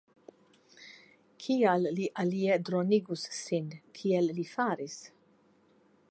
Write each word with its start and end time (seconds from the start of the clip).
Kial 1.43 1.83
li 1.99 2.07
alie 2.23 2.57
dronigus 2.69 3.25
sin, 3.41 3.67
kiel 3.99 4.31
li 4.39 4.47
faris? 4.53 4.97